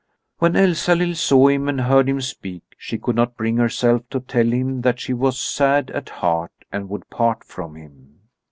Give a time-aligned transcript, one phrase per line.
[0.39, 4.47] When Elsalill saw him and heard him speak she could not bring herself to tell
[4.47, 8.15] him that she was sad at heart and would part from him.